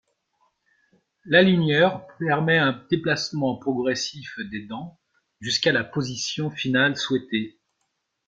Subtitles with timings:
[1.25, 4.97] L'aligneur permet un déplacement progressif des dents
[5.41, 7.59] jusqu’à la position finale souhaitée.